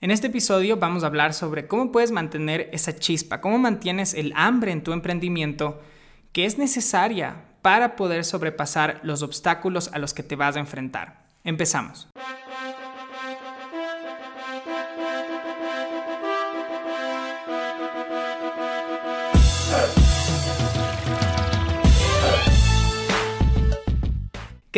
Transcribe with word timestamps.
En 0.00 0.12
este 0.12 0.28
episodio 0.28 0.76
vamos 0.76 1.02
a 1.02 1.08
hablar 1.08 1.34
sobre 1.34 1.66
cómo 1.66 1.90
puedes 1.90 2.12
mantener 2.12 2.70
esa 2.72 2.94
chispa, 2.94 3.40
cómo 3.40 3.58
mantienes 3.58 4.14
el 4.14 4.32
hambre 4.36 4.70
en 4.70 4.84
tu 4.84 4.92
emprendimiento 4.92 5.82
que 6.30 6.44
es 6.44 6.56
necesaria 6.56 7.46
para 7.62 7.96
poder 7.96 8.24
sobrepasar 8.24 9.00
los 9.02 9.22
obstáculos 9.22 9.90
a 9.92 9.98
los 9.98 10.14
que 10.14 10.22
te 10.22 10.36
vas 10.36 10.54
a 10.54 10.60
enfrentar. 10.60 11.26
Empezamos. 11.42 12.08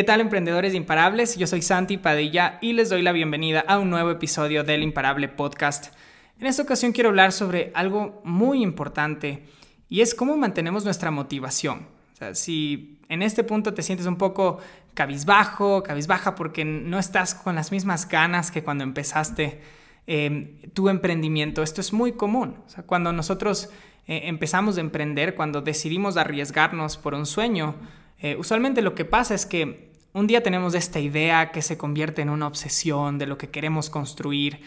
¿Qué 0.01 0.05
tal 0.05 0.23
emprendedores 0.23 0.73
imparables? 0.73 1.37
Yo 1.37 1.47
soy 1.47 1.61
Santi 1.61 1.99
Padilla 1.99 2.57
y 2.63 2.73
les 2.73 2.89
doy 2.89 3.03
la 3.03 3.13
bienvenida 3.13 3.61
a 3.69 3.79
un 3.79 3.91
nuevo 3.91 4.11
episodio 4.11 4.65
del 4.65 4.83
Imparable 4.83 5.29
Podcast. 5.29 5.95
En 6.39 6.47
esta 6.47 6.63
ocasión 6.63 6.93
quiero 6.93 7.11
hablar 7.11 7.33
sobre 7.33 7.71
algo 7.75 8.23
muy 8.25 8.63
importante 8.63 9.45
y 9.91 10.01
es 10.01 10.15
cómo 10.15 10.39
mantenemos 10.39 10.87
nuestra 10.87 11.11
motivación. 11.11 11.87
Si 12.33 12.99
en 13.11 13.21
este 13.21 13.45
punto 13.45 13.75
te 13.75 13.83
sientes 13.83 14.07
un 14.07 14.17
poco 14.17 14.59
cabizbajo, 14.95 15.83
cabizbaja 15.83 16.35
porque 16.35 16.65
no 16.65 16.99
estás 16.99 17.35
con 17.35 17.55
las 17.55 17.71
mismas 17.71 18.09
ganas 18.09 18.51
que 18.51 18.65
cuando 18.65 18.85
empezaste 18.85 19.61
em, 20.07 20.63
tu 20.73 20.89
emprendimiento, 20.89 21.63
esto 21.63 21.83
es 21.83 21.93
muy 21.93 22.13
común. 22.13 22.57
Cuando 22.87 23.13
nosotros 23.13 23.69
eh, 24.07 24.23
empezamos 24.25 24.79
a 24.79 24.81
emprender, 24.81 25.35
cuando 25.35 25.61
decidimos 25.61 26.17
arriesgarnos 26.17 26.97
por 26.97 27.13
un 27.13 27.27
sueño, 27.27 27.75
eh, 28.19 28.37
usualmente 28.37 28.81
lo 28.81 28.95
que 28.95 29.05
pasa 29.05 29.35
es 29.35 29.45
que 29.45 29.90
un 30.13 30.27
día 30.27 30.43
tenemos 30.43 30.75
esta 30.75 31.01
idea 31.01 31.53
que 31.53 31.63
se 31.63 31.79
convierte 31.79 32.23
en 32.23 32.31
una 32.31 32.47
obsesión 32.47 33.19
de 33.19 33.27
lo 33.27 33.39
que 33.39 33.51
queremos 33.51 33.91
construir 33.91 34.61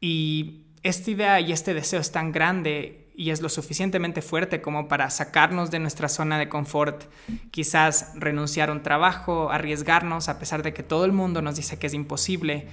y 0.00 0.66
esta 0.82 1.10
idea 1.10 1.40
y 1.40 1.52
este 1.52 1.74
deseo 1.74 2.00
es 2.00 2.12
tan 2.12 2.32
grande 2.32 3.10
y 3.14 3.30
es 3.30 3.40
lo 3.40 3.48
suficientemente 3.48 4.22
fuerte 4.22 4.60
como 4.60 4.88
para 4.88 5.08
sacarnos 5.10 5.70
de 5.70 5.78
nuestra 5.78 6.08
zona 6.08 6.38
de 6.38 6.48
confort, 6.48 7.04
quizás 7.50 8.12
renunciar 8.16 8.68
a 8.68 8.72
un 8.72 8.82
trabajo, 8.82 9.50
arriesgarnos 9.50 10.28
a 10.28 10.38
pesar 10.38 10.62
de 10.62 10.72
que 10.72 10.82
todo 10.82 11.04
el 11.04 11.12
mundo 11.12 11.42
nos 11.42 11.56
dice 11.56 11.78
que 11.78 11.86
es 11.86 11.94
imposible 11.94 12.68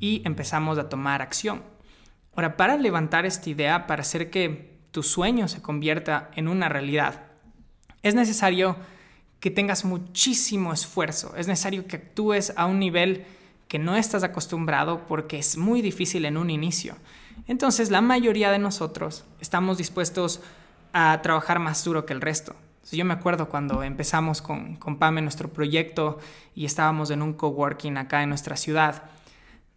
y 0.00 0.22
empezamos 0.24 0.78
a 0.78 0.88
tomar 0.88 1.22
acción. 1.22 1.62
Ahora, 2.34 2.56
para 2.56 2.76
levantar 2.76 3.26
esta 3.26 3.48
idea, 3.48 3.86
para 3.86 4.02
hacer 4.02 4.30
que 4.30 4.80
tu 4.90 5.02
sueño 5.02 5.48
se 5.48 5.62
convierta 5.62 6.30
en 6.34 6.48
una 6.48 6.68
realidad, 6.68 7.22
es 8.02 8.14
necesario 8.14 8.76
que 9.44 9.50
tengas 9.50 9.84
muchísimo 9.84 10.72
esfuerzo, 10.72 11.34
es 11.36 11.48
necesario 11.48 11.86
que 11.86 11.96
actúes 11.96 12.54
a 12.56 12.64
un 12.64 12.78
nivel 12.78 13.26
que 13.68 13.78
no 13.78 13.94
estás 13.94 14.22
acostumbrado 14.22 15.04
porque 15.06 15.38
es 15.38 15.58
muy 15.58 15.82
difícil 15.82 16.24
en 16.24 16.38
un 16.38 16.48
inicio. 16.48 16.96
Entonces 17.46 17.90
la 17.90 18.00
mayoría 18.00 18.50
de 18.50 18.58
nosotros 18.58 19.26
estamos 19.42 19.76
dispuestos 19.76 20.40
a 20.94 21.20
trabajar 21.20 21.58
más 21.58 21.84
duro 21.84 22.06
que 22.06 22.14
el 22.14 22.22
resto. 22.22 22.56
Yo 22.90 23.04
me 23.04 23.12
acuerdo 23.12 23.50
cuando 23.50 23.82
empezamos 23.82 24.40
con, 24.40 24.76
con 24.76 24.98
PAME 24.98 25.20
nuestro 25.20 25.52
proyecto 25.52 26.20
y 26.54 26.64
estábamos 26.64 27.10
en 27.10 27.20
un 27.20 27.34
coworking 27.34 27.98
acá 27.98 28.22
en 28.22 28.30
nuestra 28.30 28.56
ciudad. 28.56 29.10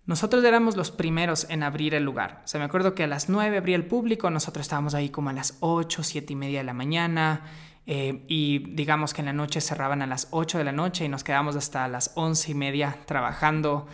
Nosotros 0.05 0.45
éramos 0.45 0.77
los 0.77 0.91
primeros 0.91 1.45
en 1.49 1.63
abrir 1.63 1.93
el 1.93 2.05
lugar. 2.05 2.41
O 2.45 2.47
sea, 2.47 2.61
me 2.61 2.65
acuerdo 2.67 2.95
que 2.95 3.03
a 3.03 3.07
las 3.07 3.27
9 3.27 3.57
abría 3.57 3.75
el 3.75 3.85
público, 3.85 4.29
nosotros 4.29 4.63
estábamos 4.63 4.93
ahí 4.93 5.09
como 5.09 5.29
a 5.29 5.33
las 5.33 5.57
8, 5.59 6.03
7 6.03 6.31
y 6.31 6.35
media 6.37 6.59
de 6.59 6.63
la 6.63 6.73
mañana 6.73 7.41
eh, 7.89 8.25
y 8.27 8.59
digamos 8.59 9.13
que 9.13 9.21
en 9.21 9.27
la 9.27 9.33
noche 9.33 9.61
cerraban 9.61 10.01
a 10.01 10.07
las 10.07 10.27
8 10.31 10.57
de 10.57 10.65
la 10.65 10.73
noche 10.73 11.05
y 11.05 11.07
nos 11.07 11.23
quedamos 11.23 11.55
hasta 11.55 11.87
las 11.87 12.11
11 12.15 12.51
y 12.51 12.53
media 12.53 12.99
trabajando. 13.05 13.87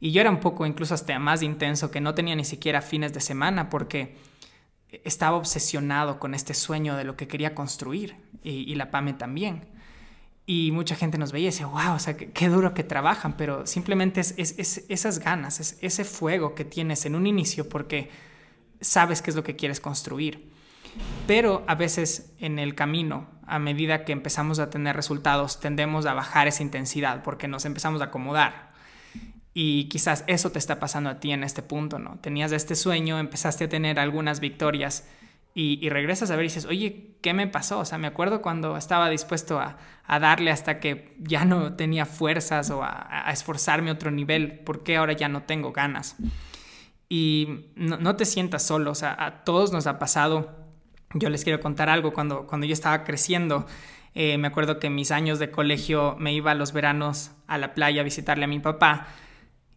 Y 0.00 0.10
yo 0.10 0.20
era 0.20 0.30
un 0.30 0.40
poco 0.40 0.66
incluso 0.66 0.94
hasta 0.94 1.16
más 1.20 1.42
intenso, 1.42 1.92
que 1.92 2.00
no 2.00 2.12
tenía 2.12 2.34
ni 2.34 2.44
siquiera 2.44 2.82
fines 2.82 3.12
de 3.12 3.20
semana 3.20 3.70
porque 3.70 4.16
estaba 5.04 5.36
obsesionado 5.36 6.18
con 6.18 6.34
este 6.34 6.54
sueño 6.54 6.96
de 6.96 7.04
lo 7.04 7.16
que 7.16 7.28
quería 7.28 7.54
construir 7.54 8.16
y, 8.42 8.74
la 8.74 8.90
PAME 8.90 9.12
también. 9.14 9.68
Y 10.44 10.72
mucha 10.72 10.96
gente 10.96 11.16
nos 11.16 11.30
veía 11.30 11.48
y 11.48 11.50
decía, 11.50 11.66
wow, 11.66 11.94
o 11.94 11.98
sea, 12.00 12.16
qué, 12.16 12.48
duro 12.48 12.74
que 12.74 12.84
trabajan, 12.84 13.36
pero 13.36 13.66
simplemente 13.66 14.20
es, 14.20 14.34
es 14.36 14.84
esas 14.88 15.20
ganas, 15.20 15.60
es 15.60 15.78
ese 15.80 16.04
fuego 16.04 16.54
que 16.54 16.64
tienes 16.64 17.04
en 17.06 17.14
un 17.14 17.26
inicio 17.26 17.68
porque 17.68 18.10
sabes 18.80 19.22
qué 19.22 19.30
es 19.30 19.36
lo 19.36 19.44
que 19.44 19.56
quieres 19.56 19.80
construir. 19.80 20.50
Pero 21.26 21.64
a 21.66 21.74
veces 21.74 22.32
en 22.38 22.58
el 22.58 22.74
camino, 22.74 23.35
a 23.46 23.58
medida 23.58 24.04
que 24.04 24.12
empezamos 24.12 24.58
a 24.58 24.70
tener 24.70 24.96
resultados, 24.96 25.60
tendemos 25.60 26.06
a 26.06 26.14
bajar 26.14 26.48
esa 26.48 26.62
intensidad 26.62 27.22
porque 27.22 27.48
nos 27.48 27.64
empezamos 27.64 28.00
a 28.00 28.06
acomodar. 28.06 28.72
Y 29.54 29.88
quizás 29.88 30.24
eso 30.26 30.52
te 30.52 30.58
está 30.58 30.78
pasando 30.78 31.08
a 31.08 31.18
ti 31.20 31.32
en 31.32 31.42
este 31.42 31.62
punto, 31.62 31.98
¿no? 31.98 32.18
Tenías 32.20 32.52
este 32.52 32.74
sueño, 32.74 33.18
empezaste 33.18 33.64
a 33.64 33.68
tener 33.68 33.98
algunas 33.98 34.40
victorias 34.40 35.08
y, 35.58 35.88
regresas 35.88 36.30
a 36.30 36.36
ver 36.36 36.44
y 36.44 36.48
dices, 36.48 36.66
oye, 36.66 37.16
¿qué 37.22 37.32
me 37.32 37.46
pasó? 37.46 37.78
O 37.78 37.84
sea, 37.86 37.96
me 37.96 38.06
acuerdo 38.06 38.42
cuando 38.42 38.76
estaba 38.76 39.08
dispuesto 39.08 39.58
a, 39.58 39.78
darle 40.06 40.50
hasta 40.50 40.78
que 40.78 41.16
ya 41.18 41.46
no 41.46 41.72
tenía 41.72 42.04
fuerzas 42.04 42.68
o 42.68 42.82
a, 42.82 43.30
esforzarme 43.32 43.88
a 43.88 43.94
otro 43.94 44.10
nivel, 44.10 44.58
¿por 44.58 44.82
qué 44.82 44.98
ahora 44.98 45.14
ya 45.14 45.30
no 45.30 45.44
tengo 45.44 45.72
ganas? 45.72 46.16
Y 47.08 47.70
no, 47.74 47.96
no 47.96 48.16
te 48.16 48.26
sientas 48.26 48.64
solo, 48.64 48.90
o 48.90 48.94
sea, 48.94 49.16
a 49.18 49.44
todos 49.44 49.72
nos 49.72 49.86
ha 49.86 49.98
pasado 49.98 50.65
yo 51.18 51.28
les 51.28 51.44
quiero 51.44 51.60
contar 51.60 51.88
algo. 51.88 52.12
Cuando, 52.12 52.46
cuando 52.46 52.66
yo 52.66 52.72
estaba 52.72 53.04
creciendo, 53.04 53.66
eh, 54.14 54.38
me 54.38 54.48
acuerdo 54.48 54.78
que 54.78 54.86
en 54.86 54.94
mis 54.94 55.10
años 55.10 55.38
de 55.38 55.50
colegio 55.50 56.16
me 56.18 56.32
iba 56.32 56.52
a 56.52 56.54
los 56.54 56.72
veranos 56.72 57.32
a 57.46 57.58
la 57.58 57.74
playa 57.74 58.00
a 58.00 58.04
visitarle 58.04 58.44
a 58.44 58.48
mi 58.48 58.60
papá. 58.60 59.08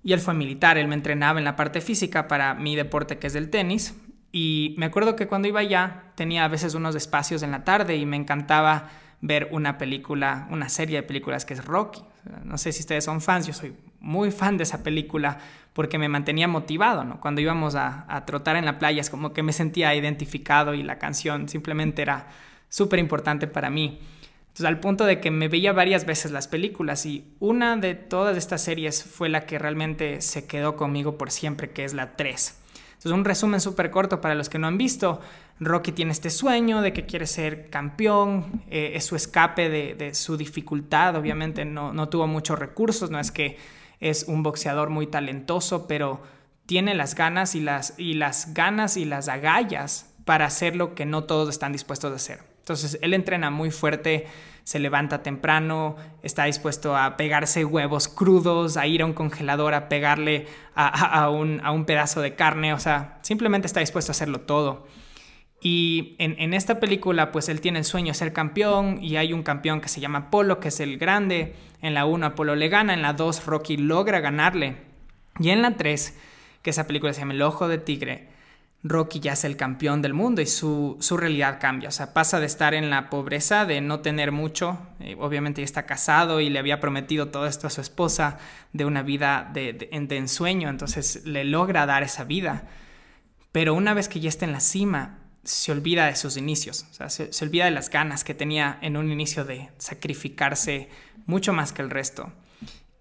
Y 0.03 0.13
él 0.13 0.19
fue 0.19 0.33
militar, 0.33 0.77
él 0.77 0.87
me 0.87 0.95
entrenaba 0.95 1.39
en 1.39 1.45
la 1.45 1.55
parte 1.55 1.81
física 1.81 2.27
para 2.27 2.53
mi 2.53 2.75
deporte 2.75 3.17
que 3.17 3.27
es 3.27 3.35
el 3.35 3.49
tenis. 3.49 3.95
Y 4.31 4.75
me 4.77 4.85
acuerdo 4.85 5.15
que 5.15 5.27
cuando 5.27 5.47
iba 5.47 5.59
allá 5.59 6.03
tenía 6.15 6.45
a 6.45 6.47
veces 6.47 6.75
unos 6.75 6.95
espacios 6.95 7.43
en 7.43 7.51
la 7.51 7.63
tarde 7.63 7.97
y 7.97 8.05
me 8.05 8.15
encantaba 8.15 8.89
ver 9.21 9.49
una 9.51 9.77
película, 9.77 10.47
una 10.51 10.69
serie 10.69 10.97
de 10.97 11.03
películas 11.03 11.45
que 11.45 11.53
es 11.53 11.65
Rocky. 11.65 12.01
No 12.43 12.57
sé 12.57 12.71
si 12.71 12.81
ustedes 12.81 13.03
son 13.03 13.21
fans, 13.21 13.47
yo 13.47 13.53
soy 13.53 13.73
muy 14.09 14.31
fan 14.31 14.57
de 14.57 14.63
esa 14.63 14.81
película 14.81 15.37
porque 15.73 15.99
me 15.99 16.09
mantenía 16.09 16.47
motivado, 16.47 17.03
¿no? 17.03 17.21
Cuando 17.21 17.41
íbamos 17.41 17.75
a, 17.75 18.23
trotar 18.25 18.55
en 18.55 18.65
la 18.65 18.79
playa 18.79 18.99
es 18.99 19.09
como 19.11 19.33
que 19.33 19.43
me 19.43 19.53
sentía 19.53 19.93
identificado 19.93 20.73
y 20.73 20.81
la 20.81 20.97
canción 20.97 21.47
simplemente 21.47 22.01
era 22.01 22.27
súper 22.69 22.97
importante 22.97 23.45
para 23.45 23.69
mí. 23.69 23.99
Entonces 24.47 24.65
al 24.65 24.79
punto 24.79 25.05
de 25.05 25.21
que 25.21 25.29
me 25.29 25.47
veía 25.47 25.73
varias 25.73 26.07
veces 26.07 26.31
las 26.31 26.47
películas 26.47 27.05
y 27.05 27.35
una 27.39 27.77
de 27.77 27.93
todas 27.93 28.35
estas 28.35 28.63
series 28.63 29.03
fue 29.03 29.29
la 29.29 29.45
que 29.45 29.59
realmente 29.59 30.21
se 30.21 30.47
quedó 30.47 30.75
conmigo 30.75 31.19
por 31.19 31.29
siempre, 31.29 31.69
que 31.69 31.85
es 31.85 31.93
la 31.93 32.15
3. 32.15 32.57
Entonces 32.93 33.11
un 33.11 33.25
resumen 33.25 33.61
súper 33.61 33.91
corto 33.91 34.21
para 34.21 34.33
los 34.33 34.49
que 34.49 34.57
no 34.57 34.65
han 34.65 34.79
visto. 34.79 35.21
Rocky 35.59 35.91
tiene 35.91 36.13
este 36.13 36.31
sueño 36.31 36.81
de 36.81 36.93
que 36.93 37.05
quiere 37.05 37.27
ser 37.27 37.69
campeón, 37.69 38.63
eh, 38.71 38.93
es 38.95 39.05
su 39.05 39.15
escape 39.15 39.69
de, 39.69 40.15
su 40.15 40.35
dificultad, 40.35 41.15
obviamente 41.15 41.63
no, 41.63 41.93
no 41.93 42.09
tuvo 42.09 42.25
muchos 42.25 42.57
recursos, 42.57 43.11
no 43.11 43.19
es 43.19 43.31
que 43.31 43.57
es 43.99 44.25
un 44.27 44.43
boxeador 44.43 44.89
muy 44.89 45.07
talentoso, 45.07 45.87
pero 45.87 46.21
tiene 46.65 46.93
las 46.93 47.15
ganas 47.15 47.55
y 47.55 47.61
las, 47.61 47.95
y 47.97 48.13
las 48.13 48.53
ganas 48.53 48.97
y 48.97 49.05
las 49.05 49.27
agallas 49.27 50.13
para 50.25 50.45
hacer 50.45 50.75
lo 50.75 50.93
que 50.93 51.05
no 51.05 51.23
todos 51.23 51.49
están 51.49 51.71
dispuestos 51.71 52.11
a 52.11 52.15
hacer. 52.15 52.39
Entonces, 52.59 52.99
él 53.01 53.15
entrena 53.15 53.49
muy 53.49 53.71
fuerte, 53.71 54.27
se 54.63 54.77
levanta 54.77 55.23
temprano, 55.23 55.95
está 56.21 56.43
dispuesto 56.43 56.95
a 56.95 57.17
pegarse 57.17 57.65
huevos 57.65 58.07
crudos, 58.07 58.77
a 58.77 58.85
ir 58.85 59.01
a 59.01 59.05
un 59.05 59.13
congelador, 59.13 59.73
a 59.73 59.89
pegarle 59.89 60.45
a, 60.75 61.29
un, 61.31 61.59
a 61.63 61.71
un, 61.71 61.85
pedazo 61.85 62.21
de 62.21 62.35
carne, 62.35 62.75
o 62.75 62.79
sea, 62.79 63.17
simplemente 63.23 63.65
está 63.65 63.79
dispuesto 63.79 64.11
a 64.11 64.13
hacerlo 64.13 64.41
todo. 64.41 64.85
Y 65.61 66.15
en, 66.19 66.53
esta 66.53 66.79
película, 66.79 67.31
pues 67.31 67.49
él 67.49 67.59
tiene 67.59 67.79
el 67.79 67.85
sueño 67.85 68.07
de 68.07 68.13
ser 68.13 68.31
campeón 68.31 68.99
y 69.01 69.17
hay 69.17 69.33
un 69.33 69.43
campeón 69.43 69.81
que 69.81 69.89
se 69.89 69.99
llama 69.99 70.19
Apolo, 70.19 70.59
que 70.59 70.69
es 70.69 70.79
el 70.79 70.97
grande. 70.97 71.53
En 71.81 71.93
la 71.93 72.05
1 72.05 72.27
Apolo 72.27 72.55
le 72.55 72.69
gana, 72.69 72.93
en 72.93 73.01
la 73.01 73.13
2 73.13 73.45
Rocky 73.45 73.75
logra 73.75 74.21
ganarle. 74.21 74.77
Y 75.37 75.49
en 75.49 75.61
la 75.61 75.75
3, 75.75 76.17
que 76.61 76.69
esa 76.69 76.87
película 76.87 77.13
se 77.13 77.19
llama 77.19 77.33
El 77.33 77.41
Ojo 77.41 77.67
de 77.67 77.77
Tigre, 77.77 78.29
Rocky 78.81 79.19
ya 79.19 79.33
es 79.33 79.43
el 79.43 79.57
campeón 79.57 80.01
del 80.01 80.13
mundo 80.13 80.41
y 80.41 80.45
su, 80.45 80.97
realidad 81.17 81.59
cambia. 81.59 81.89
O 81.89 81.91
sea, 81.91 82.13
pasa 82.13 82.39
de 82.39 82.45
estar 82.45 82.73
en 82.73 82.89
la 82.89 83.09
pobreza, 83.09 83.65
de 83.65 83.81
no 83.81 83.99
tener 83.99 84.31
mucho. 84.31 84.79
Eh, 85.01 85.17
obviamente 85.19 85.61
ya 85.61 85.65
está 85.65 85.85
casado 85.85 86.39
y 86.39 86.49
le 86.49 86.59
había 86.59 86.79
prometido 86.79 87.27
todo 87.27 87.45
esto 87.45 87.67
a 87.67 87.71
su 87.71 87.81
esposa 87.81 88.37
de 88.71 88.85
una 88.85 89.01
vida 89.01 89.49
de, 89.53 89.73
de 89.73 90.17
ensueño. 90.17 90.69
Entonces 90.69 91.25
le 91.25 91.43
logra 91.43 91.85
dar 91.85 92.03
esa 92.03 92.23
vida. 92.23 92.63
Pero 93.51 93.73
una 93.73 93.93
vez 93.93 94.07
que 94.07 94.21
ya 94.21 94.29
está 94.29 94.45
en 94.45 94.53
la 94.53 94.61
cima, 94.61 95.19
se 95.49 95.71
olvida 95.71 96.05
de 96.05 96.15
sus 96.15 96.37
inicios, 96.37 96.85
o 96.91 96.93
sea, 96.93 97.09
se, 97.09 97.31
olvida 97.43 97.65
de 97.65 97.71
las 97.71 97.89
ganas 97.89 98.23
que 98.23 98.35
tenía 98.35 98.77
en 98.83 98.95
un 98.97 99.11
inicio 99.11 99.45
de 99.45 99.69
sacrificarse 99.79 100.89
mucho 101.25 101.53
más 101.53 101.73
que 101.73 101.81
el 101.81 101.89
resto. 101.89 102.31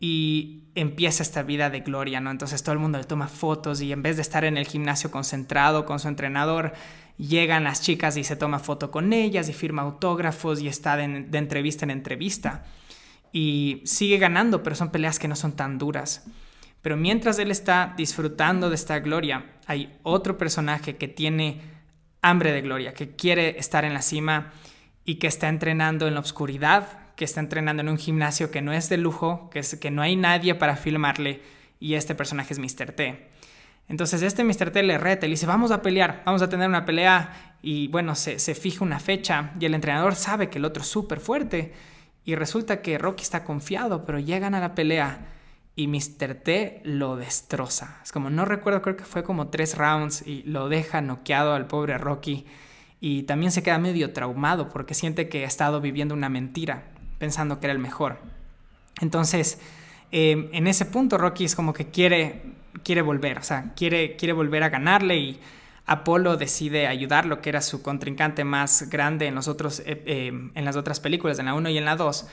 Y 0.00 0.62
empieza 0.74 1.22
esta 1.22 1.42
vida 1.42 1.68
de 1.68 1.80
gloria, 1.80 2.20
¿no? 2.20 2.30
Entonces 2.30 2.62
todo 2.62 2.72
el 2.72 2.78
mundo 2.78 2.96
le 2.96 3.04
toma 3.04 3.28
fotos 3.28 3.82
y 3.82 3.92
en 3.92 4.02
vez 4.02 4.16
de 4.16 4.22
estar 4.22 4.44
en 4.44 4.56
el 4.56 4.66
gimnasio 4.66 5.10
concentrado 5.10 5.84
con 5.84 5.98
su 5.98 6.08
entrenador, 6.08 6.72
llegan 7.18 7.64
las 7.64 7.82
chicas 7.82 8.16
y 8.16 8.24
se 8.24 8.36
toma 8.36 8.60
foto 8.60 8.90
con 8.90 9.12
ellas 9.12 9.50
y 9.50 9.52
firma 9.52 9.82
autógrafos 9.82 10.62
y 10.62 10.68
está 10.68 10.96
de 10.96 11.04
entrevista 11.38 11.84
en 11.84 11.90
entrevista. 11.90 12.64
Y 13.30 13.82
sigue 13.84 14.16
ganando, 14.16 14.62
pero 14.62 14.74
son 14.74 14.90
peleas 14.90 15.18
que 15.18 15.28
no 15.28 15.36
son 15.36 15.52
tan 15.52 15.76
duras. 15.76 16.24
Pero 16.80 16.96
mientras 16.96 17.38
él 17.38 17.50
está 17.50 17.92
disfrutando 17.94 18.70
de 18.70 18.76
esta 18.76 19.00
gloria, 19.00 19.58
hay 19.66 19.98
otro 20.02 20.38
personaje 20.38 20.96
que 20.96 21.08
tiene 21.08 21.77
hambre 22.30 22.52
de 22.52 22.62
gloria, 22.62 22.94
que 22.94 23.16
quiere 23.16 23.58
estar 23.58 23.84
en 23.84 23.94
la 23.94 24.02
cima 24.02 24.52
y 25.04 25.16
que 25.16 25.26
está 25.26 25.48
entrenando 25.48 26.06
en 26.06 26.14
la 26.14 26.20
oscuridad, 26.20 26.86
que 27.16 27.24
está 27.24 27.40
entrenando 27.40 27.82
en 27.82 27.88
un 27.88 27.98
gimnasio 27.98 28.50
que 28.50 28.62
no 28.62 28.72
es 28.72 28.88
de 28.88 28.96
lujo, 28.96 29.50
que, 29.50 29.60
es, 29.60 29.76
que 29.76 29.90
no 29.90 30.02
hay 30.02 30.16
nadie 30.16 30.54
para 30.54 30.76
filmarle 30.76 31.40
y 31.80 31.94
este 31.94 32.14
personaje 32.14 32.52
es 32.52 32.58
Mr. 32.58 32.92
T. 32.92 33.28
Entonces 33.88 34.22
este 34.22 34.44
Mr. 34.44 34.70
T 34.70 34.82
le 34.82 34.98
reta 34.98 35.26
y 35.26 35.30
le 35.30 35.34
dice, 35.34 35.46
vamos 35.46 35.70
a 35.70 35.82
pelear, 35.82 36.22
vamos 36.26 36.42
a 36.42 36.48
tener 36.48 36.68
una 36.68 36.84
pelea 36.84 37.56
y 37.62 37.88
bueno, 37.88 38.14
se, 38.14 38.38
se 38.38 38.54
fija 38.54 38.84
una 38.84 39.00
fecha 39.00 39.52
y 39.58 39.64
el 39.64 39.74
entrenador 39.74 40.14
sabe 40.14 40.48
que 40.50 40.58
el 40.58 40.64
otro 40.64 40.82
es 40.82 40.88
súper 40.88 41.20
fuerte 41.20 41.72
y 42.24 42.34
resulta 42.34 42.82
que 42.82 42.98
Rocky 42.98 43.22
está 43.22 43.44
confiado, 43.44 44.04
pero 44.04 44.18
llegan 44.18 44.54
a 44.54 44.60
la 44.60 44.74
pelea 44.74 45.26
y 45.78 45.86
Mr. 45.86 46.34
T 46.34 46.80
lo 46.82 47.14
destroza. 47.14 48.00
Es 48.02 48.10
como, 48.10 48.30
no 48.30 48.44
recuerdo, 48.44 48.82
creo 48.82 48.96
que 48.96 49.04
fue 49.04 49.22
como 49.22 49.46
tres 49.46 49.78
rounds 49.78 50.26
y 50.26 50.42
lo 50.42 50.68
deja 50.68 51.00
noqueado 51.00 51.54
al 51.54 51.68
pobre 51.68 51.96
Rocky 51.98 52.46
y 53.00 53.22
también 53.22 53.52
se 53.52 53.62
queda 53.62 53.78
medio 53.78 54.12
traumado 54.12 54.70
porque 54.70 54.94
siente 54.94 55.28
que 55.28 55.44
ha 55.44 55.46
estado 55.46 55.80
viviendo 55.80 56.16
una 56.16 56.28
mentira, 56.28 56.82
pensando 57.18 57.60
que 57.60 57.66
era 57.66 57.72
el 57.74 57.78
mejor. 57.78 58.18
Entonces, 59.00 59.60
eh, 60.10 60.50
en 60.52 60.66
ese 60.66 60.84
punto 60.84 61.16
Rocky 61.16 61.44
es 61.44 61.54
como 61.54 61.72
que 61.72 61.86
quiere, 61.86 62.42
quiere 62.82 63.00
volver, 63.00 63.38
o 63.38 63.44
sea, 63.44 63.72
quiere, 63.76 64.16
quiere 64.16 64.32
volver 64.32 64.64
a 64.64 64.70
ganarle 64.70 65.16
y 65.16 65.40
Apolo 65.86 66.36
decide 66.36 66.88
ayudarlo, 66.88 67.40
que 67.40 67.50
era 67.50 67.62
su 67.62 67.82
contrincante 67.82 68.42
más 68.42 68.90
grande 68.90 69.28
en, 69.28 69.36
los 69.36 69.46
otros, 69.46 69.78
eh, 69.86 70.02
eh, 70.06 70.50
en 70.52 70.64
las 70.64 70.74
otras 70.74 70.98
películas, 70.98 71.38
en 71.38 71.46
la 71.46 71.54
1 71.54 71.70
y 71.70 71.78
en 71.78 71.84
la 71.84 71.94
2, 71.94 72.26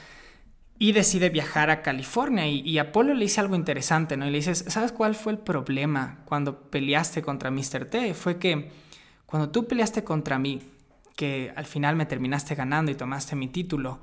y 0.78 0.92
decide 0.92 1.30
viajar 1.30 1.70
a 1.70 1.82
California. 1.82 2.48
Y, 2.48 2.78
Apolo 2.78 3.14
le 3.14 3.26
dice 3.26 3.40
algo 3.42 3.56
interesante, 3.56 4.18
¿no? 4.18 4.28
Y 4.28 4.32
le 4.32 4.38
dice, 4.38 4.56
¿sabes 4.56 4.92
cuál 4.92 5.16
fue 5.16 5.34
el 5.34 5.40
problema 5.40 6.20
cuando 6.26 6.70
peleaste 6.70 7.22
contra 7.22 7.52
Mr. 7.52 7.86
T? 7.86 8.14
Fue 8.14 8.38
que 8.38 8.72
cuando 9.26 9.50
tú 9.50 9.68
peleaste 9.68 10.04
contra 10.04 10.38
mí, 10.38 10.62
que 11.16 11.54
al 11.56 11.66
final 11.66 11.96
me 11.96 12.06
terminaste 12.06 12.56
ganando 12.56 12.92
y 12.92 12.96
tomaste 12.96 13.36
mi 13.36 13.48
título, 13.48 14.00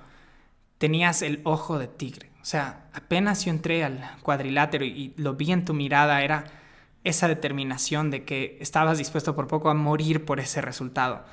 tenías 0.79 1.23
el 1.23 1.41
ojo 1.45 1.79
de 1.79 1.89
tigre. 1.89 2.31
O 2.41 2.45
sea, 2.45 2.89
apenas 2.93 3.45
yo 3.45 3.51
entré 3.51 3.85
al 3.85 4.01
cuadrilátero 4.23 4.85
y 4.85 5.13
lo 5.17 5.35
vi 5.35 5.53
en 5.53 5.65
tu 5.65 5.75
mirada, 5.75 6.23
era 6.23 6.45
esa 7.05 7.29
determinación 7.29 8.11
de 8.11 8.25
que 8.25 8.57
estabas 8.61 8.99
dispuesto 8.99 9.37
por 9.37 9.47
poco 9.47 9.69
a 9.71 9.75
morir 9.75 10.25
por 10.25 10.41
ese 10.41 10.61
resultado. 10.61 11.25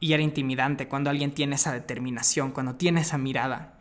Y 0.00 0.14
era 0.14 0.22
intimidante 0.22 0.88
cuando 0.88 1.10
alguien 1.10 1.32
tiene 1.32 1.56
esa 1.56 1.72
determinación, 1.72 2.52
cuando 2.52 2.76
tiene 2.76 3.02
esa 3.02 3.18
mirada. 3.18 3.79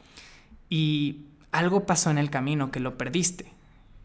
Y 0.69 1.25
algo 1.51 1.85
pasó 1.85 2.11
en 2.11 2.17
el 2.17 2.29
camino 2.29 2.71
que 2.71 2.79
lo 2.79 2.97
perdiste. 2.97 3.51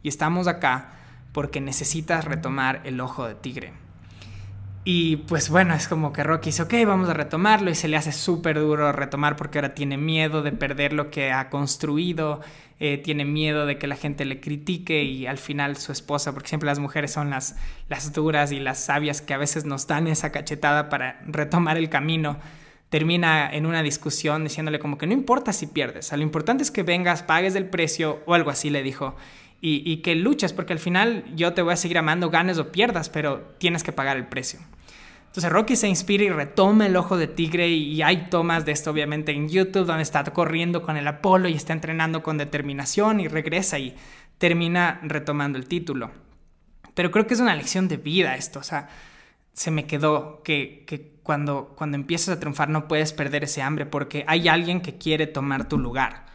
Y 0.03 0.09
estamos 0.09 0.49
acá 0.49 0.93
porque 1.33 1.61
necesitas 1.61 2.25
retomar 2.25 2.81
el 2.85 3.01
ojo 3.01 3.27
de 3.27 3.35
tigre. 3.35 3.73
Y 4.87 5.17
pues 5.17 5.49
bueno, 5.49 5.75
es 5.75 5.89
como 5.89 6.13
que 6.13 6.23
Rocky 6.23 6.51
dice, 6.51 6.63
ok, 6.63 6.75
vamos 6.87 7.09
a 7.09 7.15
retomarlo 7.15 7.71
y 7.71 7.75
se 7.75 7.89
le 7.89 7.97
hace 7.97 8.13
súper 8.13 8.59
duro 8.59 8.93
retomar 8.93 9.35
porque 9.35 9.59
ahora 9.59 9.75
tiene 9.75 9.97
miedo 9.97 10.43
de 10.43 10.53
perder 10.53 10.93
lo 10.93 11.11
que 11.11 11.33
ha 11.33 11.49
construido, 11.49 12.43
eh, 12.81 12.99
tiene 12.99 13.25
miedo 13.25 13.65
de 13.65 13.79
que 13.79 13.87
la 13.87 13.97
gente 13.97 14.27
le 14.27 14.41
critique 14.41 15.03
y 15.03 15.27
al 15.27 15.39
final 15.39 15.79
su 15.79 15.91
esposa, 15.91 16.35
porque 16.35 16.51
siempre 16.51 16.67
las 16.67 16.81
mujeres 16.81 17.13
son 17.13 17.31
las, 17.31 17.57
las 17.89 18.13
duras 18.13 18.53
y 18.53 18.61
las 18.61 18.79
sabias 18.79 19.23
que 19.23 19.33
a 19.33 19.39
veces 19.39 19.65
nos 19.65 19.87
dan 19.87 20.07
esa 20.07 20.31
cachetada 20.33 20.91
para 20.91 21.19
retomar 21.27 21.79
el 21.79 21.89
camino, 21.89 22.37
termina 22.95 23.51
en 23.53 23.67
una 23.67 23.83
discusión 23.83 24.45
diciéndole 24.45 24.79
como 24.79 24.99
que 24.99 25.09
no 25.09 25.15
importa 25.15 25.53
si 25.53 25.67
pierdes, 25.67 26.13
lo 26.13 26.23
importante 26.23 26.63
es 26.63 26.71
que 26.71 26.85
vengas, 26.85 27.25
pagues 27.25 27.57
el 27.57 27.69
precio 27.69 28.23
o 28.25 28.35
algo 28.35 28.51
así 28.51 28.71
le 28.71 28.85
dijo. 28.85 29.17
Y, 29.61 29.97
que 29.97 30.15
luches 30.15 30.53
porque 30.53 30.75
al 30.75 30.79
final 30.79 31.25
yo 31.35 31.55
te 31.55 31.63
voy 31.63 31.73
a 31.73 31.77
seguir 31.77 31.99
amando, 31.99 32.31
ganes 32.31 32.57
o 32.59 32.71
pierdas, 32.71 33.09
pero 33.09 33.41
tienes 33.59 33.83
que 33.83 33.91
pagar 33.91 34.17
el 34.17 34.29
precio. 34.29 34.61
Entonces 35.27 35.51
Rocky 35.51 35.75
se 35.75 35.89
inspira 35.89 36.23
y 36.23 36.29
retoma 36.29 36.87
el 36.87 36.95
ojo 36.95 37.17
de 37.17 37.27
tigre 37.27 37.69
y 37.69 38.01
hay 38.01 38.29
tomas 38.31 38.65
de 38.65 38.71
esto 38.71 38.93
obviamente 38.93 39.33
en 39.33 39.49
YouTube 39.49 39.87
donde 39.87 40.05
está 40.05 40.23
corriendo 40.23 40.83
con 40.83 40.97
el 40.97 41.09
Apolo 41.09 41.49
y 41.49 41.55
está 41.55 41.73
entrenando 41.73 42.23
con 42.23 42.39
determinación 42.39 43.19
y 43.19 43.27
regresa 43.27 43.77
y 43.81 43.97
termina 44.39 45.01
retomando 45.03 45.59
el 45.59 45.67
título. 45.67 46.13
Pero 46.95 47.11
creo 47.11 47.27
que 47.27 47.35
es 47.35 47.41
una 47.41 47.57
lección 47.57 47.89
de 47.89 47.97
vida 47.97 48.37
esto, 48.37 48.61
o 48.61 48.63
sea, 48.63 48.89
se 49.53 49.73
me 49.73 49.85
quedó 49.85 50.43
que, 50.45 50.85
que 50.87 51.14
cuando, 51.25 51.75
cuando 51.77 51.97
empiezas 51.97 52.37
a 52.37 52.39
triunfar 52.39 52.69
no 52.69 52.87
puedes 52.87 53.13
perder 53.13 53.43
ese 53.43 53.63
hambre 53.63 53.87
porque 53.87 54.25
hay 54.29 54.47
alguien 54.47 54.81
que 54.81 54.99
quiere 54.99 55.27
tomar 55.27 55.69
tu 55.69 55.79
lugar. 55.79 56.27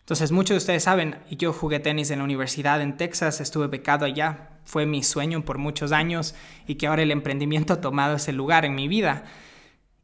Entonces 0.00 0.32
muchos 0.32 0.54
de 0.54 0.58
ustedes 0.58 0.84
saben, 0.84 1.18
yo 1.30 1.52
jugué 1.52 1.80
tenis 1.80 2.10
en 2.10 2.20
la 2.20 2.24
universidad 2.24 2.80
en 2.80 2.96
Texas, 2.96 3.42
estuve 3.42 3.66
becado 3.66 4.06
allá, 4.06 4.52
fue 4.64 4.86
mi 4.86 5.02
sueño 5.02 5.44
por 5.44 5.58
muchos 5.58 5.92
años 5.92 6.34
y 6.66 6.76
que 6.76 6.86
ahora 6.86 7.02
el 7.02 7.10
emprendimiento 7.10 7.74
ha 7.74 7.80
tomado 7.82 8.16
ese 8.16 8.32
lugar 8.32 8.64
en 8.64 8.74
mi 8.74 8.88
vida. 8.88 9.24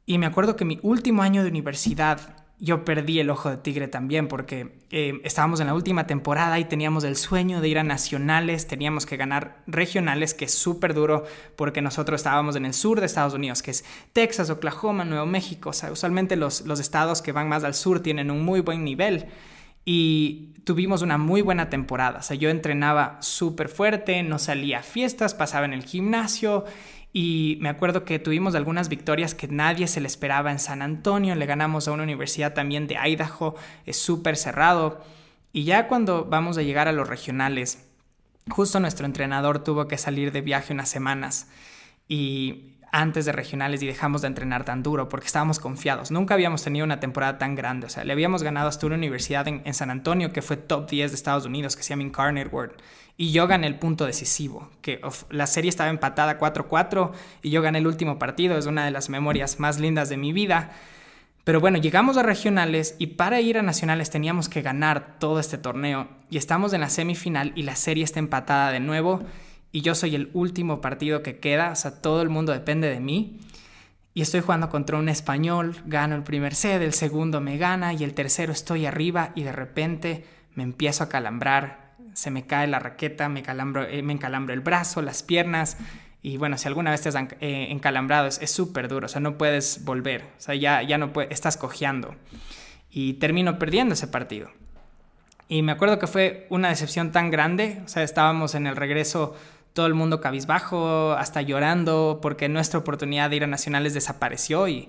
Y 0.05 0.19
me 0.19 0.27
acuerdo 0.27 0.57
que 0.57 0.67
mi 0.67 0.79
último 0.83 1.23
año 1.23 1.43
de 1.43 1.49
universidad 1.49 2.44
yo 2.65 2.83
perdí 2.87 3.21
el 3.21 3.29
ojo 3.29 3.51
de 3.51 3.59
tigre 3.59 3.89
también 3.89 4.27
porque 4.27 4.79
eh, 4.91 5.21
estábamos 5.23 5.61
en 5.61 5.67
la 5.67 5.75
última 5.75 6.07
temporada 6.07 6.59
y 6.59 6.65
teníamos 6.65 7.05
el 7.05 7.15
sueño 7.17 7.61
de 7.61 7.69
ir 7.69 7.79
a 7.79 7.85
nacionales, 7.85 8.67
teníamos 8.67 9.05
que 9.05 9.19
ganar 9.19 9.63
regionales, 9.67 10.33
que 10.33 10.47
es 10.47 10.55
súper 10.55 10.95
duro 10.95 11.25
porque 11.57 11.83
nosotros 11.83 12.21
estábamos 12.21 12.57
en 12.57 12.65
el 12.65 12.73
sur 12.73 13.01
de 13.01 13.07
Estados 13.07 13.35
Unidos, 13.35 13.63
que 13.63 13.71
es 13.71 13.85
Texas, 14.15 14.49
Oklahoma, 14.49 15.05
Nuevo 15.05 15.27
México. 15.27 15.73
Usualmente 15.93 16.37
los, 16.37 16.63
los 16.63 16.81
estados 16.81 17.21
que 17.21 17.33
van 17.33 17.51
más 17.51 17.65
al 17.65 17.75
sur 17.75 18.01
tienen 18.01 18.31
un 18.31 18.43
muy 18.43 18.61
buen 18.61 18.83
nivel 18.83 19.27
y 19.85 20.55
tuvimos 20.65 21.03
una 21.03 21.19
muy 21.19 21.43
buena 21.43 21.69
temporada. 21.69 22.21
O 22.21 22.23
sea, 22.23 22.35
yo 22.35 22.49
entrenaba 22.49 23.19
súper 23.21 23.69
fuerte, 23.69 24.23
no 24.23 24.39
salía 24.39 24.79
a 24.79 24.83
fiestas, 24.83 25.35
pasaba 25.35 25.67
en 25.67 25.75
el 25.75 25.85
gimnasio 25.85 26.65
y 27.17 27.59
me 27.61 27.69
acuerdo 27.69 28.05
que 28.05 28.19
tuvimos 28.19 28.57
algunas 28.57 28.89
victorias 28.89 29.37
que 29.37 29.47
nadie 29.47 29.87
se 29.87 30.01
le 30.01 30.09
esperaba 30.09 30.51
en 30.51 30.59
San 30.59 30.83
Antonio. 30.83 31.37
Le 31.37 31.47
ganamos 31.47 31.87
a 31.87 31.93
una 31.93 32.03
universidad 32.03 32.55
también 32.55 32.89
de 32.89 32.97
Idaho, 32.97 33.55
es 33.87 33.97
súper 33.97 34.37
cerrado. 34.37 35.01
Y 35.53 35.63
ya 35.63 35.87
cuando 35.87 36.25
vamos 36.25 36.59
a 36.59 36.63
llegar 36.63 36.89
a 36.89 36.93
los 36.93 37.09
regionales, 37.09 37.89
justo 38.51 38.81
nuestro 38.81 39.07
entrenador 39.07 39.63
tuvo 39.63 39.87
que 39.87 39.97
salir 39.97 40.33
de 40.33 40.41
viaje 40.41 40.73
unas 40.73 40.89
semanas 40.89 41.49
y 42.09 42.74
antes 42.95 43.25
de 43.25 43.33
regionales 43.33 43.83
y 43.83 43.89
dejamos 43.89 44.23
de 44.23 44.29
entrenar 44.29 44.65
tan 44.65 44.85
duro 44.85 45.09
porque 45.09 45.27
estábamos 45.27 45.59
confiados. 45.59 46.13
Nunca 46.13 46.35
habíamos 46.35 46.63
tenido 46.63 46.85
una 46.85 47.01
temporada 47.01 47.39
tan 47.39 47.57
grande. 47.57 47.89
O 47.89 47.91
sea, 47.91 48.05
le 48.05 48.13
habíamos 48.13 48.45
ganado 48.45 48.69
hasta 48.69 48.87
una 48.87 48.95
universidad 48.95 49.49
en, 49.49 49.75
San 49.75 49.91
Antonio 49.91 50.33
que 50.33 50.43
fue 50.43 50.57
top 50.57 50.89
10 50.89 51.11
de 51.11 51.17
Estados 51.17 51.45
Unidos, 51.45 51.75
que 51.75 51.83
se 51.83 51.91
llama 51.91 52.05
Incarnate 52.05 52.49
World. 52.49 52.75
Y 53.17 53.33
yo 53.33 53.49
gané 53.49 53.67
el 53.67 53.81
punto 53.81 54.07
decisivo, 54.07 54.71
que 54.81 55.01
la 55.31 55.49
serie 55.49 55.69
estaba 55.69 55.91
empatada 55.91 56.39
4-4 56.39 57.11
y 57.43 57.51
yo 57.51 57.63
gané 57.63 57.79
el 57.79 57.89
último 57.89 58.21
partido. 58.21 58.57
Es 58.57 58.67
una 58.67 58.85
de 58.85 58.93
las 58.93 59.09
memorias 59.09 59.59
más 59.59 59.81
lindas 59.81 60.09
de 60.09 60.17
mi 60.17 60.33
vida. 60.33 60.71
Pero 61.43 61.61
bueno, 61.61 61.79
llegamos 61.79 62.17
a 62.17 62.23
regionales 62.23 62.95
y 63.01 63.09
para 63.09 63.41
ir 63.41 63.59
a 63.59 63.63
nacionales 63.63 64.11
teníamos 64.11 64.49
que 64.49 64.63
ganar 64.63 65.19
todo 65.19 65.41
este 65.41 65.59
torneo. 65.59 66.07
Y 66.31 66.37
estamos 66.37 66.73
en 66.73 66.81
la 66.81 66.91
semifinal 66.91 67.53
y 67.57 67.65
la 67.65 67.75
serie 67.75 68.05
está 68.05 68.21
empatada 68.21 68.71
de 68.71 68.79
nuevo 68.79 69.25
y 69.75 69.81
yo 69.81 69.97
soy 69.97 70.15
el 70.15 70.31
último 70.35 70.81
partido 70.81 71.25
que 71.25 71.41
queda, 71.41 71.73
o 71.73 71.75
sea, 71.75 72.01
todo 72.01 72.23
el 72.23 72.29
mundo 72.29 72.53
depende 72.53 72.89
de 72.89 73.01
mí. 73.01 73.41
Y 74.15 74.23
estoy 74.23 74.41
jugando 74.41 74.69
contra 74.69 74.97
un 74.99 75.09
español, 75.09 75.75
gano 75.85 76.15
el 76.15 76.23
primer 76.23 76.55
set, 76.55 76.81
el 76.81 76.93
segundo 76.93 77.41
me 77.41 77.59
gana 77.59 77.93
y 77.93 78.05
el 78.05 78.15
tercero 78.15 78.53
estoy 78.53 78.87
arriba 78.87 79.33
y 79.35 79.43
de 79.43 79.51
repente 79.51 80.27
me 80.55 80.63
empiezo 80.63 81.03
a 81.03 81.09
calambrar, 81.09 81.97
se 82.13 82.31
me 82.31 82.47
cae 82.47 82.69
la 82.69 82.79
raqueta, 82.79 83.29
me, 83.29 83.43
calambro, 83.43 83.83
eh, 83.83 84.01
me 84.05 84.13
encalambro 84.13 84.55
el 84.55 84.61
brazo, 84.61 85.03
las 85.03 85.25
piernas 85.25 85.77
y 86.23 86.37
bueno, 86.37 86.57
si 86.57 86.69
alguna 86.69 86.93
vez 86.93 87.01
te 87.01 87.09
has 87.09 87.17
eh, 87.17 87.67
encalambrado 87.71 88.29
es 88.29 88.49
súper 88.53 88.87
duro, 88.87 89.07
o 89.07 89.09
sea, 89.09 89.21
no 89.21 89.37
puedes 89.37 89.85
volver, 89.85 90.23
o 90.39 90.41
sea, 90.41 90.55
ya, 90.55 90.83
ya 90.83 90.99
no 90.99 91.13
puedes, 91.13 91.33
estás 91.33 91.57
cojeando 91.57 92.15
y 92.93 93.15
termino 93.15 93.59
perdiendo 93.59 93.95
ese 93.95 94.07
partido. 94.07 94.53
Y 95.49 95.63
me 95.63 95.73
acuerdo 95.73 95.99
que 95.99 96.07
fue 96.07 96.47
una 96.49 96.69
decepción 96.69 97.13
tan 97.13 97.31
grande, 97.31 97.83
o 97.85 97.89
sea, 97.89 98.03
estábamos 98.03 98.55
en 98.55 98.67
el 98.67 98.77
regreso 98.77 99.35
todo 99.75 99.87
el 99.87 99.95
mundo 99.95 100.21
cabizbajo, 100.21 101.13
hasta 101.13 101.43
llorando, 101.43 102.21
porque 102.23 102.49
nuestra 102.49 102.79
oportunidad 102.79 103.29
de 103.29 103.37
ir 103.37 103.45
a 103.45 103.49
nacionales 103.49 103.93
desapareció 103.93 104.69
y 104.69 104.89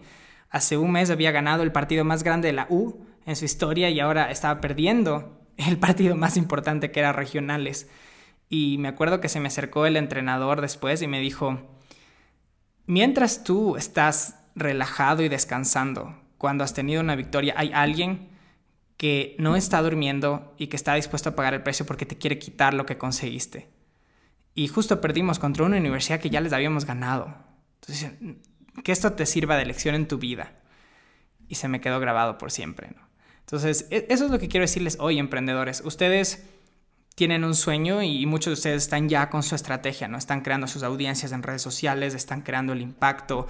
hace 0.51 0.77
un 0.77 0.91
mes 0.91 1.09
había 1.09 1.31
ganado 1.31 1.63
el 1.63 1.71
partido 1.71 2.05
más 2.05 2.23
grande 2.23 2.47
de 2.47 2.53
la 2.53 2.67
U 2.69 3.03
en 3.25 3.35
su 3.35 3.45
historia 3.45 3.89
y 3.89 3.99
ahora 3.99 4.29
estaba 4.31 4.61
perdiendo 4.61 5.41
el 5.57 5.77
partido 5.79 6.15
más 6.15 6.37
importante 6.37 6.91
que 6.91 6.99
era 6.99 7.13
regionales. 7.13 7.89
Y 8.47 8.77
me 8.77 8.87
acuerdo 8.87 9.19
que 9.19 9.27
se 9.27 9.39
me 9.39 9.47
acercó 9.47 9.87
el 9.87 9.97
entrenador 9.97 10.61
después 10.61 11.01
y 11.01 11.07
me 11.07 11.19
dijo, 11.19 11.59
mientras 12.85 13.43
tú 13.43 13.77
estás 13.77 14.39
relajado 14.53 15.23
y 15.23 15.29
descansando, 15.29 16.15
cuando 16.37 16.63
has 16.63 16.75
tenido 16.75 17.01
una 17.01 17.15
victoria, 17.15 17.55
hay 17.57 17.71
alguien 17.73 18.29
que 18.97 19.35
no 19.39 19.55
está 19.55 19.81
durmiendo 19.81 20.53
y 20.59 20.67
que 20.67 20.75
está 20.75 20.93
dispuesto 20.93 21.29
a 21.29 21.35
pagar 21.35 21.55
el 21.55 21.63
precio 21.63 21.87
porque 21.87 22.05
te 22.05 22.19
quiere 22.19 22.37
quitar 22.37 22.75
lo 22.75 22.85
que 22.85 22.99
conseguiste. 22.99 23.74
Y 24.55 24.69
justo 24.69 25.01
perdimos 25.01 25.37
contra 25.37 25.65
una 25.65 25.77
universidad 25.77 26.19
que 26.19 26.29
ya 26.29 26.41
les 26.41 26.53
habíamos 26.53 26.85
ganado. 26.85 27.35
Entonces, 27.81 28.13
que 28.83 28.91
esto 28.91 29.13
te 29.13 29.25
sirva 29.25 29.57
de 29.57 29.65
lección 29.65 29.95
en 29.95 30.07
tu 30.07 30.17
vida. 30.17 30.53
Y 31.47 31.55
se 31.55 31.67
me 31.67 31.81
quedó 31.81 31.99
grabado 31.99 32.37
por 32.37 32.51
siempre. 32.51 32.89
Entonces, 33.41 33.87
e-, 33.91 34.07
eso 34.09 34.25
es 34.25 34.31
lo 34.31 34.39
que 34.39 34.47
quiero 34.47 34.63
decirles 34.63 34.97
hoy, 34.99 35.19
emprendedores. 35.19 35.81
Ustedes 35.85 36.45
tienen 37.15 37.43
un 37.43 37.53
sueño 37.53 38.01
y 38.01 38.25
muchos 38.25 38.51
de 38.51 38.53
ustedes 38.53 38.83
están 38.83 39.07
ya 39.09 39.29
con 39.29 39.43
su 39.43 39.55
estrategia, 39.55 40.07
¿no? 40.07 40.17
Están 40.17 40.41
creando 40.41 40.67
sus 40.67 40.83
audiencias 40.83 41.31
en 41.31 41.43
redes 41.43 41.61
sociales, 41.61 42.13
están 42.13 42.41
creando 42.41 42.73
el 42.73 42.81
impacto, 42.81 43.47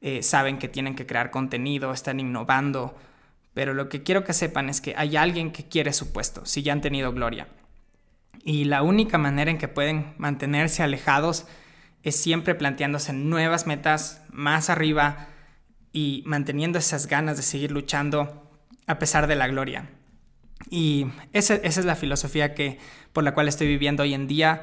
eh, 0.00 0.22
saben 0.22 0.58
que 0.58 0.68
tienen 0.68 0.94
que 0.94 1.06
crear 1.06 1.30
contenido, 1.30 1.92
están 1.92 2.20
innovando, 2.20 2.96
pero 3.52 3.74
lo 3.74 3.88
que 3.88 4.02
quiero 4.02 4.24
que 4.24 4.32
sepan 4.32 4.68
es 4.68 4.80
que 4.80 4.94
hay 4.96 5.16
alguien 5.16 5.50
que 5.50 5.64
quiere 5.64 5.92
su 5.92 6.12
puesto, 6.12 6.46
si 6.46 6.62
ya 6.62 6.72
han 6.72 6.80
tenido 6.80 7.12
gloria. 7.12 7.48
Y 8.42 8.64
la 8.64 8.82
única 8.82 9.18
manera 9.18 9.50
en 9.50 9.58
que 9.58 9.68
pueden 9.68 10.14
mantenerse 10.18 10.82
alejados 10.82 11.46
es 12.02 12.16
siempre 12.16 12.54
planteándose 12.54 13.12
nuevas 13.12 13.66
metas 13.66 14.22
más 14.30 14.70
arriba 14.70 15.28
y 15.92 16.22
manteniendo 16.26 16.78
esas 16.78 17.06
ganas 17.06 17.36
de 17.36 17.42
seguir 17.42 17.70
luchando 17.70 18.50
a 18.86 18.98
pesar 18.98 19.26
de 19.26 19.36
la 19.36 19.48
gloria. 19.48 19.90
Y 20.68 21.06
esa, 21.32 21.54
es 21.54 21.84
la 21.84 21.96
filosofía 21.96 22.54
que, 22.54 22.78
por 23.12 23.24
la 23.24 23.34
cual 23.34 23.48
estoy 23.48 23.66
viviendo 23.66 24.02
hoy 24.02 24.14
en 24.14 24.26
día 24.26 24.62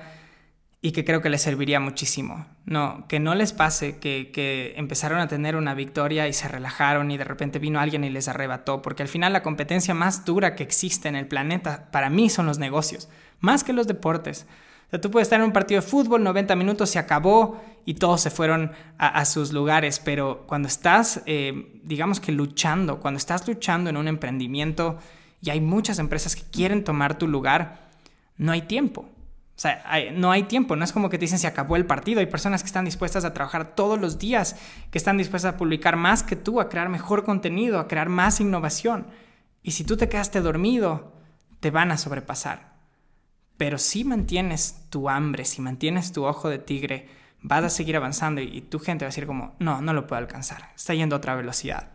y 0.81 0.91
que 0.91 1.03
creo 1.03 1.21
que 1.21 1.29
les 1.29 1.41
serviría 1.41 1.79
muchísimo. 1.79 2.45
No, 2.65 3.07
que 3.07 3.19
no 3.19 3.33
les 3.33 3.53
pase 3.53 3.97
que, 3.97 4.31
que, 4.31 4.73
empezaron 4.77 5.19
a 5.19 5.27
tener 5.27 5.55
una 5.55 5.73
victoria 5.73 6.27
y 6.27 6.33
se 6.33 6.47
relajaron 6.47 7.09
y 7.11 7.17
de 7.17 7.23
repente 7.23 7.59
vino 7.59 7.79
alguien 7.79 8.03
y 8.03 8.09
les 8.09 8.27
arrebató, 8.27 8.81
porque 8.81 9.03
al 9.03 9.09
final 9.09 9.33
la 9.33 9.43
competencia 9.43 9.93
más 9.93 10.25
dura 10.25 10.55
que 10.55 10.63
existe 10.63 11.09
en 11.09 11.15
el 11.15 11.27
planeta 11.27 11.89
para 11.91 12.09
mí 12.09 12.29
son 12.29 12.45
los 12.45 12.59
negocios, 12.59 13.09
más 13.39 13.63
que 13.63 13.73
los 13.73 13.87
deportes. 13.87 14.45
O 14.87 14.89
sea, 14.89 15.01
tú 15.01 15.11
puedes 15.11 15.25
estar 15.25 15.39
en 15.39 15.45
un 15.45 15.51
partido 15.51 15.81
de 15.81 15.87
fútbol, 15.87 16.23
90 16.23 16.55
minutos 16.55 16.89
se 16.89 16.99
acabó 16.99 17.61
y 17.85 17.95
todos 17.95 18.21
se 18.21 18.29
fueron 18.29 18.71
a, 18.97 19.25
sus 19.25 19.51
lugares, 19.51 19.99
pero 19.99 20.45
cuando 20.47 20.69
estás, 20.69 21.23
eh, 21.25 21.79
digamos 21.83 22.21
que 22.21 22.31
luchando, 22.31 23.01
cuando 23.01 23.17
estás 23.17 23.45
luchando 23.47 23.89
en 23.89 23.97
un 23.97 24.07
emprendimiento 24.07 24.97
y 25.41 25.49
hay 25.49 25.59
muchas 25.59 25.99
empresas 25.99 26.37
que 26.37 26.43
quieren 26.43 26.85
tomar 26.85 27.17
tu 27.17 27.27
lugar, 27.27 27.89
no 28.37 28.53
hay 28.53 28.61
tiempo. 28.61 29.09
O 29.57 29.59
sea, 29.59 29.83
no 30.13 30.29
hay 30.29 30.43
tiempo, 30.43 30.75
no 30.75 30.83
es 30.83 30.93
como 30.93 31.09
que 31.09 31.17
te 31.17 31.25
dicen 31.25 31.39
se 31.39 31.47
acabó 31.47 31.77
el 31.77 31.87
partido. 31.87 32.19
Hay 32.19 32.27
personas 32.27 32.61
que 32.61 32.67
están 32.67 32.85
dispuestas 32.85 33.25
a 33.25 33.33
trabajar 33.33 33.73
todos 33.73 33.99
los 33.99 34.19
días, 34.19 34.55
que 34.91 34.99
están 34.99 35.17
dispuestas 35.17 35.55
a 35.55 35.57
publicar 35.57 35.95
más 35.95 36.21
que 36.21 36.35
tú, 36.35 36.61
a 36.61 36.69
crear 36.69 36.89
mejor 36.89 37.23
contenido, 37.23 37.79
a 37.79 37.87
crear 37.87 38.07
más 38.07 38.39
innovación. 38.39 39.07
Y 39.63 39.71
si 39.71 39.83
tú 39.83 39.97
te 39.97 40.09
quedaste 40.09 40.41
dormido, 40.41 41.11
te 41.59 41.71
van 41.71 41.91
a 41.91 41.97
sobrepasar. 41.97 42.75
Pero 43.57 43.79
si 43.79 44.03
mantienes 44.03 44.85
tu 44.91 45.09
hambre, 45.09 45.43
si 45.43 45.59
mantienes 45.59 46.11
tu 46.11 46.25
ojo 46.25 46.49
de 46.49 46.59
tigre, 46.59 47.09
vas 47.41 47.63
a 47.63 47.69
seguir 47.71 47.97
avanzando 47.97 48.41
y, 48.41 48.61
tu 48.61 48.77
gente 48.77 49.05
va 49.05 49.07
a 49.07 49.09
decir 49.09 49.25
como, 49.25 49.55
no, 49.57 49.81
no 49.81 49.91
lo 49.91 50.05
puedo 50.05 50.19
alcanzar, 50.19 50.69
está 50.75 50.93
yendo 50.93 51.15
a 51.15 51.17
otra 51.17 51.33
velocidad. 51.33 51.89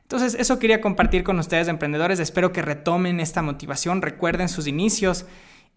Entonces, 0.00 0.34
eso 0.34 0.58
quería 0.58 0.80
compartir 0.80 1.24
con 1.24 1.38
ustedes, 1.38 1.68
emprendedores. 1.68 2.20
Espero 2.20 2.52
que 2.52 2.62
retomen 2.62 3.20
esta 3.20 3.42
motivación, 3.42 4.00
recuerden 4.00 4.48
sus 4.48 4.66
inicios 4.66 5.26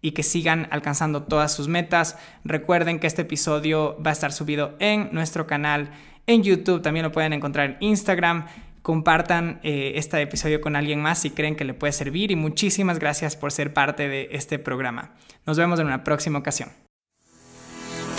y 0.02 0.12
que 0.12 0.22
sigan 0.22 0.68
alcanzando 0.70 1.24
todas 1.24 1.52
sus 1.52 1.68
metas. 1.68 2.16
Recuerden 2.44 2.98
que 2.98 3.06
este 3.06 3.22
episodio 3.22 3.96
va 4.04 4.10
a 4.10 4.12
estar 4.12 4.32
subido 4.32 4.74
en 4.78 5.08
nuestro 5.12 5.46
canal 5.46 5.90
en 6.26 6.42
YouTube, 6.42 6.82
también 6.82 7.04
lo 7.04 7.12
pueden 7.12 7.32
encontrar 7.32 7.70
en 7.70 7.76
Instagram. 7.80 8.46
Compartan 8.82 9.60
eh, 9.62 9.92
este 9.96 10.20
episodio 10.22 10.60
con 10.60 10.74
alguien 10.74 11.02
más 11.02 11.18
si 11.18 11.30
creen 11.30 11.54
que 11.54 11.64
le 11.64 11.74
puede 11.74 11.92
servir 11.92 12.30
y 12.30 12.36
muchísimas 12.36 12.98
gracias 12.98 13.36
por 13.36 13.52
ser 13.52 13.74
parte 13.74 14.08
de 14.08 14.28
este 14.32 14.58
programa. 14.58 15.12
Nos 15.44 15.58
vemos 15.58 15.80
en 15.80 15.86
una 15.86 16.02
próxima 16.02 16.38
ocasión. 16.38 16.70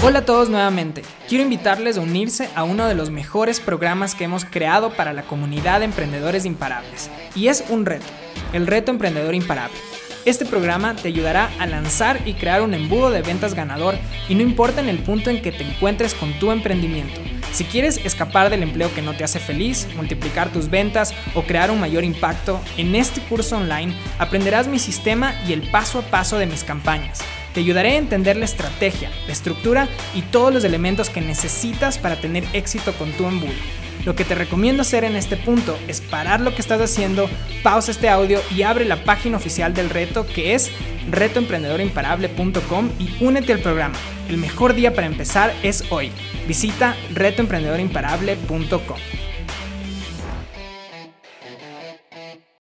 Hola 0.04 0.20
a 0.20 0.26
todos 0.26 0.50
nuevamente. 0.50 1.04
Quiero 1.30 1.44
invitarles 1.44 1.98
a 1.98 2.02
unirse 2.02 2.50
a 2.56 2.64
uno 2.64 2.88
de 2.88 2.96
los 2.96 3.12
mejores 3.12 3.60
programas 3.60 4.16
que 4.16 4.24
hemos 4.24 4.46
creado 4.46 4.92
para 4.94 5.14
la 5.14 5.22
comunidad 5.24 5.80
de 5.80 5.86
emprendedores 5.86 6.46
imparables. 6.46 7.12
Y 7.36 7.50
es 7.50 7.64
un 7.70 7.86
reto, 7.86 8.08
el 8.52 8.66
reto 8.66 8.92
emprendedor 8.92 9.36
imparable. 9.36 9.78
Este 10.24 10.46
programa 10.46 10.96
te 10.96 11.08
ayudará 11.08 11.50
a 11.58 11.66
lanzar 11.66 12.22
y 12.26 12.36
crear 12.36 12.62
un 12.62 12.76
embudo 12.76 13.10
de 13.10 13.24
ventas 13.24 13.56
ganador 13.56 13.96
y 14.30 14.36
no 14.36 14.44
importa 14.44 14.80
en 14.80 14.88
el 14.88 15.00
punto 15.00 15.32
en 15.32 15.42
que 15.42 15.52
te 15.52 15.64
encuentres 15.64 16.14
con 16.14 16.32
tu 16.34 16.52
emprendimiento. 16.52 17.20
Si 17.52 17.64
quieres 17.64 18.00
escapar 18.06 18.52
del 18.52 18.62
empleo 18.62 18.94
que 18.94 19.02
no 19.02 19.14
te 19.14 19.24
hace 19.24 19.40
feliz, 19.40 19.88
multiplicar 19.96 20.54
tus 20.54 20.70
ventas 20.70 21.16
o 21.34 21.42
crear 21.42 21.72
un 21.72 21.80
mayor 21.80 22.04
impacto, 22.04 22.62
en 22.78 22.94
este 22.94 23.20
curso 23.22 23.58
online 23.58 23.96
aprenderás 24.20 24.68
mi 24.68 24.78
sistema 24.78 25.34
y 25.48 25.54
el 25.54 25.64
paso 25.72 26.00
a 26.00 26.04
paso 26.04 26.38
de 26.38 26.46
mis 26.46 26.64
campañas 26.64 27.22
te 27.54 27.60
ayudaré 27.60 27.92
a 27.92 27.98
entender 27.98 28.38
la 28.38 28.46
estrategia, 28.46 29.12
la 29.28 29.34
estructura 29.34 29.90
y 30.16 30.22
todos 30.22 30.54
los 30.54 30.64
elementos 30.64 31.10
que 31.10 31.20
necesitas 31.20 31.98
para 31.98 32.16
tener 32.16 32.46
éxito 32.54 32.94
con 32.94 33.12
tu 33.12 33.26
embudo. 33.26 33.81
Lo 34.06 34.16
que 34.16 34.26
te 34.26 34.36
recomiendo 34.36 34.82
hacer 34.82 35.04
en 35.04 35.16
este 35.16 35.38
punto 35.38 35.78
es 35.88 36.02
parar 36.02 36.42
lo 36.42 36.56
que 36.56 36.62
estás 36.62 36.82
haciendo, 36.82 37.30
pausa 37.64 37.92
este 37.92 38.10
audio 38.10 38.40
y 38.56 38.64
abre 38.64 38.86
la 38.86 39.04
página 39.04 39.38
oficial 39.38 39.74
del 39.74 39.90
reto 39.90 40.26
que 40.26 40.56
es 40.56 40.72
retoemprendedorimparable.com 41.10 42.90
y 43.00 43.24
únete 43.24 43.54
al 43.54 43.60
programa. 43.60 43.96
El 44.28 44.38
mejor 44.38 44.74
día 44.74 44.94
para 44.94 45.08
empezar 45.08 45.54
es 45.62 45.84
hoy. 45.92 46.12
Visita 46.48 46.96
retoemprendedorimparable.com. 47.14 49.31